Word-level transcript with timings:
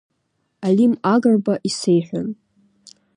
Алим 0.67 0.93
Агрба 1.13 1.55
исеиҳәон… 1.69 2.27